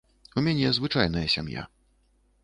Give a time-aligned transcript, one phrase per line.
[0.39, 1.63] У мяне звычайная сям'я.